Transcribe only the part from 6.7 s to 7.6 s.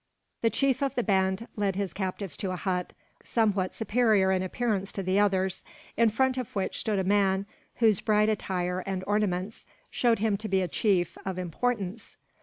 stood a man